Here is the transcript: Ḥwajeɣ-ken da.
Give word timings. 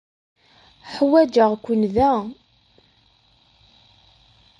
Ḥwajeɣ-ken 0.93 1.81
da. 1.95 2.13